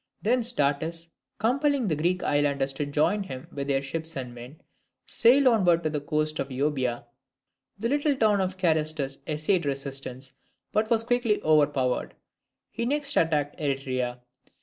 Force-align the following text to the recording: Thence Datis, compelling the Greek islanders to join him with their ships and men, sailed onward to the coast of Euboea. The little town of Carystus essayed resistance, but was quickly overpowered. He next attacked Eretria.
Thence 0.23 0.51
Datis, 0.51 1.09
compelling 1.37 1.87
the 1.87 1.95
Greek 1.95 2.23
islanders 2.23 2.73
to 2.73 2.87
join 2.87 3.21
him 3.21 3.47
with 3.51 3.67
their 3.67 3.83
ships 3.83 4.15
and 4.15 4.33
men, 4.33 4.59
sailed 5.05 5.45
onward 5.45 5.83
to 5.83 5.91
the 5.91 6.01
coast 6.01 6.39
of 6.39 6.49
Euboea. 6.49 7.05
The 7.77 7.89
little 7.89 8.15
town 8.15 8.41
of 8.41 8.57
Carystus 8.57 9.19
essayed 9.27 9.63
resistance, 9.67 10.33
but 10.71 10.89
was 10.89 11.03
quickly 11.03 11.39
overpowered. 11.43 12.15
He 12.71 12.83
next 12.87 13.15
attacked 13.15 13.59
Eretria. 13.59 14.21